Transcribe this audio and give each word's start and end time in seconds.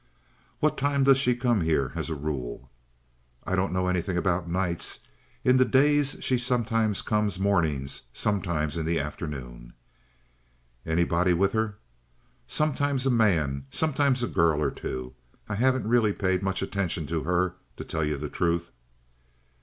"What 0.61 0.79
time 0.79 1.03
does 1.03 1.19
she 1.19 1.35
come 1.35 1.61
here 1.61 1.91
as 1.93 2.09
a 2.09 2.15
rule?" 2.15 2.71
"I 3.45 3.55
don't 3.55 3.71
know 3.71 3.87
anything 3.87 4.17
about 4.17 4.49
nights. 4.49 5.01
In 5.43 5.57
the 5.57 5.63
day 5.63 6.01
she 6.01 6.39
sometimes 6.39 7.03
comes 7.03 7.39
mornings, 7.39 8.01
sometimes 8.11 8.77
in 8.77 8.87
the 8.87 8.99
afternoon." 8.99 9.73
"Anybody 10.87 11.33
with 11.35 11.53
her?" 11.53 11.77
"Sometimes 12.47 13.05
a 13.05 13.11
man, 13.11 13.67
sometimes 13.69 14.23
a 14.23 14.27
girl 14.27 14.59
or 14.59 14.71
two. 14.71 15.13
I 15.47 15.53
haven't 15.53 15.87
really 15.87 16.13
paid 16.13 16.41
much 16.41 16.63
attention 16.63 17.05
to 17.05 17.21
her, 17.21 17.57
to 17.77 17.83
tell 17.83 18.03
you 18.03 18.17
the 18.17 18.27
truth." 18.27 18.71